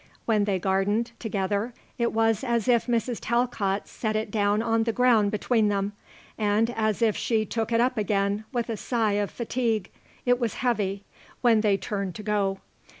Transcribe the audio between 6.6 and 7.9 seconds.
as if she took it